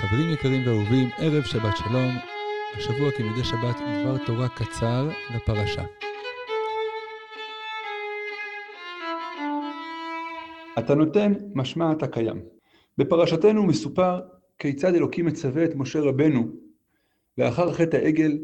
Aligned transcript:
חברים 0.00 0.30
יקרים 0.32 0.66
ואהובים, 0.66 1.08
ערב 1.18 1.42
שבת 1.42 1.76
שלום, 1.76 2.10
השבוע 2.76 3.10
כמדי 3.10 3.44
שבת 3.44 3.76
דבר 3.76 4.16
תורה 4.26 4.48
קצר 4.48 5.08
לפרשה. 5.34 5.84
אתה 10.78 10.94
נותן, 10.94 11.32
משמע 11.54 11.92
אתה 11.92 12.06
קיים. 12.06 12.42
בפרשתנו 12.98 13.66
מסופר 13.66 14.20
כיצד 14.58 14.94
אלוקים 14.94 15.26
מצווה 15.26 15.64
את 15.64 15.74
משה 15.74 16.00
רבנו, 16.00 16.48
לאחר 17.38 17.72
חטא 17.72 17.96
העגל, 17.96 18.38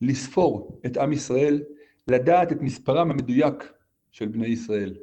לספור 0.00 0.80
את 0.86 0.96
עם 0.96 1.12
ישראל, 1.12 1.62
לדעת 2.08 2.52
את 2.52 2.62
מספרם 2.62 3.10
המדויק 3.10 3.72
של 4.12 4.28
בני 4.28 4.46
ישראל. 4.46 4.94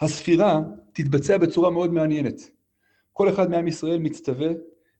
הספירה 0.00 0.60
תתבצע 0.92 1.38
בצורה 1.38 1.70
מאוד 1.70 1.92
מעניינת. 1.92 2.50
כל 3.12 3.28
אחד 3.28 3.50
מעם 3.50 3.68
ישראל 3.68 3.98
מצטווה 3.98 4.48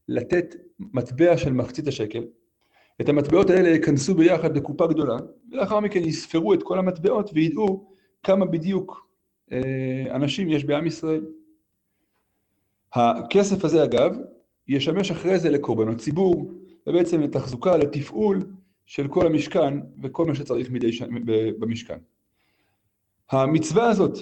לתת 0.09 0.55
מטבע 0.79 1.37
של 1.37 1.52
מחצית 1.52 1.88
השקל. 1.88 2.24
את 3.01 3.09
המטבעות 3.09 3.51
האלה 3.51 3.69
יכנסו 3.69 4.15
ביחד 4.15 4.56
לקופה 4.56 4.87
גדולה, 4.87 5.16
ולאחר 5.52 5.80
מכן 5.80 6.05
יספרו 6.05 6.55
את 6.55 6.62
כל 6.62 6.78
המטבעות 6.78 7.30
וידעו 7.34 7.95
כמה 8.23 8.47
בדיוק 8.47 9.06
אה, 9.52 10.05
אנשים 10.11 10.48
יש 10.48 10.65
בעם 10.65 10.87
ישראל. 10.87 11.25
הכסף 12.92 13.65
הזה 13.65 13.84
אגב, 13.84 14.16
ישמש 14.69 15.11
אחרי 15.11 15.38
זה 15.38 15.51
לקורבנות 15.51 15.98
ציבור, 15.98 16.53
ובעצם 16.87 17.20
לתחזוקה, 17.20 17.77
לתפעול 17.77 18.42
של 18.87 19.09
כל 19.09 19.27
המשכן 19.27 19.75
וכל 20.03 20.27
מה 20.27 20.34
שצריך 20.34 20.70
מדי 20.70 20.92
ש... 20.92 21.03
במשכן. 21.59 21.98
המצווה 23.30 23.91
הזאת 23.91 24.19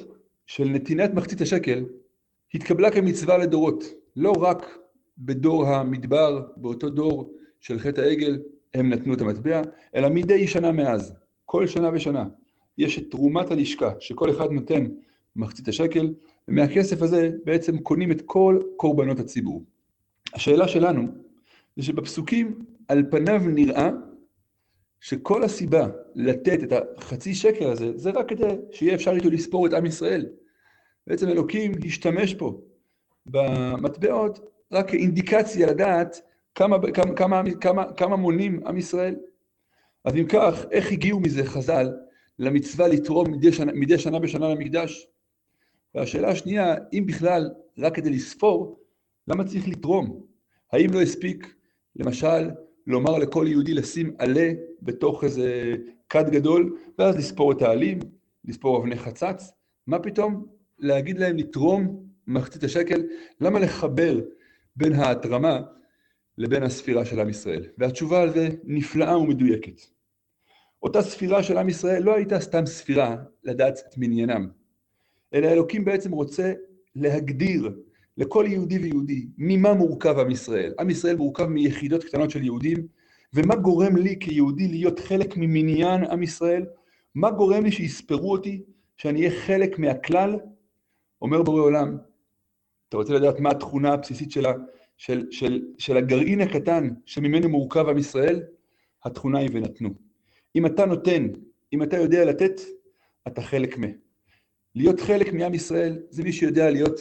של 0.47 0.65
נתינת 0.65 1.15
מחצית 1.15 1.41
השקל 1.41 1.85
התקבלה 2.55 2.91
כמצווה 2.91 3.39
לדורות, 3.39 3.85
לא 4.17 4.33
רק 4.41 4.79
בדור 5.21 5.67
המדבר, 5.67 6.47
באותו 6.57 6.91
דור 6.91 7.33
של 7.61 7.79
חטא 7.79 8.01
העגל, 8.01 8.39
הם 8.75 8.93
נתנו 8.93 9.15
את 9.15 9.21
המטבע, 9.21 9.63
אלא 9.95 10.09
מדי 10.09 10.47
שנה 10.47 10.73
מאז, 10.73 11.15
כל 11.45 11.67
שנה 11.67 11.91
ושנה, 11.93 12.25
יש 12.79 12.99
את 12.99 13.11
תרומת 13.11 13.51
הלשכה, 13.51 13.93
שכל 14.01 14.31
אחד 14.31 14.51
נותן 14.51 14.87
מחצית 15.37 15.69
השקל, 15.69 16.15
ומהכסף 16.49 17.03
הזה 17.03 17.31
בעצם 17.45 17.79
קונים 17.79 18.13
את 18.13 18.23
כל 18.27 18.59
קורבנות 18.77 19.21
הציבור. 19.21 19.65
השאלה 20.35 20.69
שלנו 20.69 21.03
זה 21.77 21.83
שבפסוקים 21.83 22.65
על 22.89 23.05
פניו 23.11 23.41
נראה 23.47 23.91
שכל 25.01 25.45
הסיבה 25.45 25.89
לתת 26.15 26.63
את 26.63 26.73
החצי 26.73 27.35
שקל 27.35 27.67
הזה, 27.71 27.99
זה 27.99 28.11
רק 28.11 28.29
כדי 28.29 28.57
שיהיה 28.73 28.95
אפשר 28.95 29.11
איתו 29.11 29.31
לספור 29.31 29.67
את 29.67 29.73
עם 29.73 29.87
ישראל. 29.87 30.27
בעצם 31.07 31.29
אלוקים 31.29 31.73
השתמש 31.87 32.35
פה 32.35 32.61
במטבעות 33.27 34.41
רק 34.73 34.91
כאינדיקציה 34.91 35.67
לדעת 35.67 36.21
כמה, 36.55 36.77
כמה, 36.95 37.15
כמה, 37.15 37.43
כמה, 37.61 37.93
כמה 37.93 38.17
מונים 38.17 38.67
עם 38.67 38.77
ישראל. 38.77 39.17
אז 40.05 40.15
אם 40.17 40.27
כך, 40.29 40.65
איך 40.71 40.93
הגיעו 40.93 41.21
מזה 41.21 41.45
חז"ל 41.45 41.93
למצווה 42.39 42.89
לתרום 42.89 43.31
מדי 43.31 43.53
שנה, 43.53 43.73
מדי 43.73 43.99
שנה 43.99 44.19
בשנה 44.19 44.49
למקדש? 44.49 45.07
והשאלה 45.95 46.29
השנייה, 46.29 46.75
אם 46.93 47.05
בכלל 47.07 47.51
רק 47.79 47.95
כדי 47.95 48.11
לספור, 48.11 48.81
למה 49.29 49.45
צריך 49.45 49.69
לתרום? 49.69 50.21
האם 50.73 50.93
לא 50.93 51.03
הספיק, 51.03 51.55
למשל, 51.97 52.51
לומר 52.87 53.19
לכל 53.19 53.47
יהודי 53.49 53.75
לשים 53.75 54.15
עלה 54.19 54.53
בתוך 54.83 55.25
איזה 55.25 55.75
כד 56.09 56.31
גדול, 56.31 56.79
ואז 56.99 57.17
לספור 57.17 57.53
את 57.53 57.63
העלים, 57.63 57.99
לספור 58.45 58.79
אבני 58.79 58.97
חצץ? 58.97 59.53
מה 59.87 59.99
פתאום 59.99 60.47
להגיד 60.79 61.19
להם 61.19 61.37
לתרום 61.37 62.10
מחצית 62.31 62.65
השקל? 62.65 63.03
למה 63.41 63.59
לחבר 63.59 64.21
בין 64.77 64.93
ההתרמה 64.93 65.61
לבין 66.39 66.63
הספירה 66.63 67.05
של 67.05 67.21
עם 67.21 67.29
ישראל. 67.29 67.67
והתשובה 67.79 68.23
על 68.23 68.33
זה 68.33 68.49
נפלאה 68.65 69.19
ומדויקת. 69.19 69.81
אותה 70.83 71.03
ספירה 71.03 71.43
של 71.43 71.59
עם 71.59 71.69
ישראל 71.69 72.03
לא 72.03 72.15
הייתה 72.15 72.41
סתם 72.41 72.67
ספירה 72.67 73.17
לדעת 73.45 73.79
את 73.79 73.99
מניינם, 73.99 74.49
אלא 75.35 75.47
אלוקים 75.47 75.85
בעצם 75.85 76.13
רוצה 76.13 76.53
להגדיר 76.97 77.71
לכל 78.17 78.45
יהודי 78.49 78.79
ויהודי 78.79 79.27
ממה 79.39 79.75
מורכב 79.75 80.19
עם 80.19 80.31
ישראל. 80.31 80.75
עם 80.81 80.91
ישראל 80.91 81.17
מורכב 81.17 81.45
מיחידות 81.45 82.05
קטנות 82.05 82.31
של 82.31 82.45
יהודים, 82.45 82.87
ומה 83.35 83.57
גורם 83.57 83.97
לי 83.97 84.17
כיהודי 84.21 84.69
להיות 84.69 84.99
חלק 84.99 85.37
ממניין 85.37 86.05
עם 86.05 86.23
ישראל? 86.23 86.67
מה 87.15 87.31
גורם 87.31 87.65
לי 87.65 87.73
שיספרו 87.73 88.33
אותי, 88.33 88.63
שאני 88.97 89.19
אהיה 89.19 89.41
חלק 89.41 89.79
מהכלל? 89.79 90.37
אומר 91.23 91.43
בורא 91.43 91.63
עולם, 91.63 91.99
אתה 92.91 92.97
רוצה 92.97 93.15
לדעת 93.15 93.41
מה 93.41 93.51
התכונה 93.51 93.93
הבסיסית 93.93 94.31
שלה, 94.31 94.53
של, 94.97 95.27
של, 95.31 95.63
של 95.79 95.97
הגרעין 95.97 96.41
הקטן 96.41 96.89
שממנו 97.07 97.49
מורכב 97.49 97.89
עם 97.89 97.99
ישראל? 97.99 98.43
התכונה 99.05 99.39
היא 99.39 99.49
ונתנו. 99.53 99.91
אם 100.57 100.67
אתה 100.67 100.87
נותן, 100.87 101.27
אם 101.73 101.83
אתה 101.83 101.97
יודע 101.97 102.25
לתת, 102.25 102.61
אתה 103.27 103.43
חלק 103.43 103.79
מ. 103.79 103.83
להיות 104.75 105.01
חלק 105.01 105.33
מעם 105.33 105.55
ישראל 105.55 106.03
זה 106.11 106.23
מי 106.23 106.33
שיודע 106.33 106.71
להיות 106.71 107.01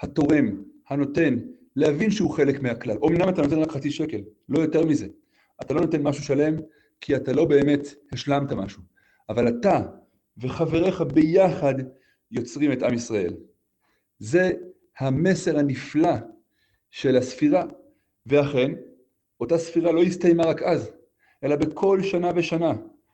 התורם, 0.00 0.62
הנותן, 0.88 1.38
להבין 1.76 2.10
שהוא 2.10 2.30
חלק 2.30 2.60
מהכלל. 2.60 2.96
אמנם 3.06 3.28
אתה 3.28 3.42
נותן 3.42 3.58
רק 3.58 3.70
חצי 3.70 3.90
שקל, 3.90 4.20
לא 4.48 4.58
יותר 4.58 4.86
מזה. 4.86 5.06
אתה 5.62 5.74
לא 5.74 5.80
נותן 5.80 6.02
משהו 6.02 6.24
שלם 6.24 6.56
כי 7.00 7.16
אתה 7.16 7.32
לא 7.32 7.44
באמת 7.44 7.94
השלמת 8.12 8.52
משהו. 8.52 8.82
אבל 9.28 9.48
אתה 9.48 9.80
וחבריך 10.38 11.00
ביחד 11.00 11.74
יוצרים 12.30 12.72
את 12.72 12.82
עם 12.82 12.94
ישראל. 12.94 13.34
זה 14.18 14.52
המסר 15.00 15.58
הנפלא 15.58 16.14
של 16.90 17.16
הספירה. 17.16 17.64
ואכן, 18.26 18.72
אותה 19.40 19.58
ספירה 19.58 19.92
לא 19.92 20.02
הסתיימה 20.02 20.44
רק 20.44 20.62
אז, 20.62 20.90
אלא 21.44 21.56
בכל 21.56 22.02
שנה 22.02 22.30
ושנה 22.36 22.72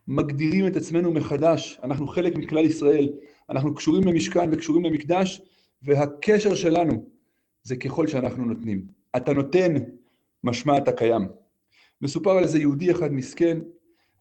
מגדירים 0.09 0.67
את 0.67 0.77
עצמנו 0.77 1.13
מחדש, 1.13 1.81
אנחנו 1.83 2.07
חלק 2.07 2.37
מכלל 2.37 2.65
ישראל, 2.65 3.13
אנחנו 3.51 3.75
קשורים 3.75 4.05
למשכן 4.05 4.49
וקשורים 4.53 4.85
למקדש, 4.85 5.43
והקשר 5.83 6.55
שלנו 6.55 7.07
זה 7.63 7.77
ככל 7.77 8.07
שאנחנו 8.07 8.45
נותנים. 8.45 8.87
אתה 9.17 9.33
נותן, 9.33 9.75
משמע 10.45 10.79
אתה 10.79 10.93
קיים. 10.93 11.23
מסופר 12.01 12.31
על 12.31 12.43
איזה 12.43 12.59
יהודי 12.59 12.91
אחד 12.91 13.13
מסכן, 13.13 13.59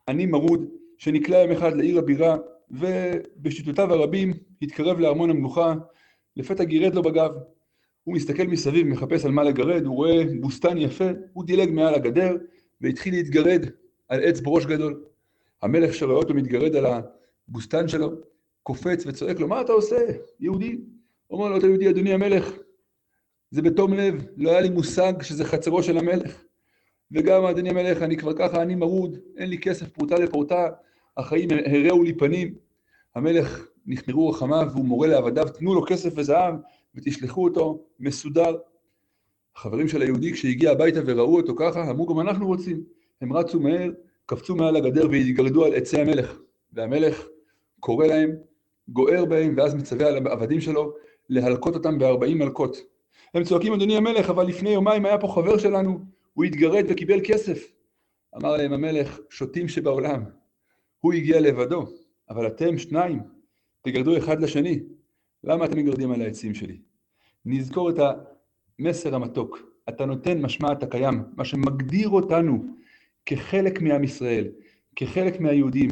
עני 0.08 0.26
מרוד, 0.26 0.66
שנקלע 0.98 1.38
יום 1.38 1.52
אחד 1.52 1.78
לעיר 1.78 2.00
הבירה, 2.00 2.38
ובשיטותיו 2.72 3.94
הרבים 3.94 4.34
התקרב 4.62 5.00
לארמון 5.00 5.30
המלוכה, 5.30 5.74
לפתע 6.36 6.64
גירד 6.64 6.96
לו 6.96 7.02
בגב. 7.02 7.32
הוא 8.04 8.16
מסתכל 8.16 8.44
מסביב, 8.44 8.88
מחפש 8.88 9.26
על 9.26 9.32
מה 9.32 9.44
לגרד, 9.44 9.86
הוא 9.86 9.96
רואה 9.96 10.24
בוסתן 10.40 10.78
יפה, 10.78 11.10
הוא 11.34 11.44
דילג 11.44 11.70
מעל 11.72 11.94
הגדר 11.94 12.38
והתחיל 12.82 13.14
להתגרד 13.14 13.66
על 14.08 14.24
עץ 14.24 14.40
בראש 14.40 14.66
גדול. 14.66 15.04
המלך 15.62 15.94
שרואה 15.94 16.16
אותו 16.16 16.34
מתגרד 16.34 16.76
על 16.76 16.86
הבוסתן 16.86 17.88
שלו, 17.88 18.12
קופץ 18.64 19.04
וצועק 19.08 19.40
לו, 19.40 19.48
מה 19.48 19.62
אתה 19.62 19.72
עושה, 19.72 19.98
יהודי? 20.40 20.78
אומר 21.30 21.50
לו, 21.50 21.58
אתה 21.58 21.68
יהודי, 21.68 21.90
אדוני 21.90 22.14
המלך, 22.14 22.52
זה 23.52 23.62
בתום 23.62 23.94
לב, 23.94 24.26
לא 24.38 24.52
היה 24.52 24.62
לי 24.62 24.70
מושג 24.70 25.22
שזה 25.22 25.46
חצרו 25.46 25.84
של 25.84 25.98
המלך. 25.98 26.44
וגם, 27.12 27.46
אדוני 27.46 27.70
המלך, 27.70 28.02
אני 28.02 28.18
כבר 28.18 28.34
ככה, 28.34 28.62
אני 28.62 28.76
מרוד, 28.76 29.18
אין 29.38 29.50
לי 29.50 29.58
כסף 29.58 29.90
פרוטה 29.90 30.16
לפרוטה, 30.16 30.70
החיים 31.18 31.50
הראו 31.66 32.04
לי 32.04 32.14
פנים. 32.14 32.56
המלך 33.16 33.68
נכמרו 33.86 34.30
רחמיו 34.30 34.68
והוא 34.72 34.86
מורה 34.86 35.08
לעבדיו, 35.08 35.46
תנו 35.60 35.76
לו 35.76 35.86
כסף 35.88 36.14
וזהב 36.16 36.56
ותשלחו 36.96 37.44
אותו 37.44 37.84
מסודר. 38.00 38.58
החברים 39.56 39.88
של 39.88 40.02
היהודי 40.02 40.34
כשהגיע 40.34 40.72
הביתה 40.72 41.00
וראו 41.06 41.38
אותו 41.38 41.54
ככה, 41.56 41.90
אמרו 41.90 42.06
גם 42.08 42.20
אנחנו 42.20 42.48
רוצים. 42.48 42.84
הם 43.22 43.34
רצו 43.34 43.60
מהר, 43.60 43.92
קפצו 44.26 44.56
מעל 44.56 44.76
הגדר 44.76 45.08
והתגרדו 45.12 45.66
על 45.66 45.74
עצי 45.74 46.02
המלך. 46.02 46.38
והמלך 46.74 47.26
קורא 47.80 48.08
להם, 48.08 48.32
גוער 48.88 49.26
בהם, 49.26 49.54
ואז 49.58 49.76
מצווה 49.76 50.08
על 50.08 50.28
העבדים 50.28 50.62
שלו 50.62 50.94
להלקות 51.30 51.76
אותם 51.76 52.00
בארבעים 52.00 52.40
מלקות. 52.40 52.78
הם 53.34 53.44
צועקים 53.44 53.74
אדוני 53.74 53.98
המלך, 53.98 54.30
אבל 54.30 54.48
לפני 54.48 54.70
יומיים 54.70 55.06
היה 55.06 55.18
פה 55.18 55.28
חבר 55.28 55.58
שלנו, 55.58 56.00
הוא 56.34 56.46
התגרד 56.46 56.86
וקיבל 56.90 57.20
כסף. 57.24 57.72
אמר 58.38 58.58
להם 58.58 58.74
המלך, 58.74 59.20
שוטים 59.30 59.68
שבעולם. 59.68 60.24
הוא 61.00 61.14
הגיע 61.14 61.42
לבדו, 61.42 61.86
אבל 62.30 62.48
אתם 62.48 62.78
שניים, 62.78 63.20
תגרדו 63.82 64.18
אחד 64.18 64.42
לשני. 64.42 64.80
למה 65.44 65.66
אתם 65.66 65.78
מגרדים 65.78 66.12
על 66.12 66.22
העצים 66.22 66.54
שלי? 66.54 66.78
נזכור 67.46 67.90
את 67.90 67.96
המסר 68.80 69.16
המתוק. 69.16 69.72
אתה 69.90 70.06
נותן 70.06 70.42
משמע 70.42 70.72
אתה 70.72 70.88
קיים, 70.88 71.24
מה 71.38 71.46
שמגדיר 71.46 72.10
אותנו 72.10 72.66
כחלק 73.26 73.82
מעם 73.82 74.04
ישראל, 74.04 74.48
כחלק 74.96 75.40
מהיהודים, 75.40 75.90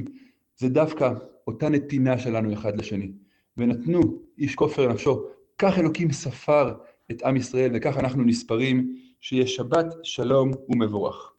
זה 0.58 0.70
דווקא 0.70 1.14
אותה 1.48 1.70
נתינה 1.70 2.18
שלנו 2.18 2.54
אחד 2.54 2.78
לשני. 2.78 3.12
ונתנו 3.58 4.00
איש 4.38 4.56
כופר 4.56 4.94
נפשו, 4.94 5.24
כך 5.58 5.80
אלוקים 5.80 6.12
ספר 6.12 6.74
את 7.12 7.22
עם 7.22 7.36
ישראל 7.36 7.72
וכך 7.74 7.98
אנחנו 7.98 8.24
נספרים, 8.24 8.96
שיהיה 9.22 9.48
שבת 9.48 9.86
שלום 10.04 10.52
ומבורך. 10.70 11.34